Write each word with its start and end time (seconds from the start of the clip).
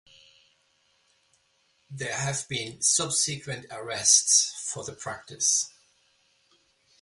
There 1.91 2.15
have 2.15 2.47
been 2.49 2.81
subsequent 2.81 3.67
arrests 3.69 4.51
for 4.67 4.83
the 4.83 4.93
practice. 4.93 5.71